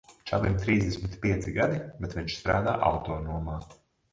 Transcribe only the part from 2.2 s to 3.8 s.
viņš strādā autonomā.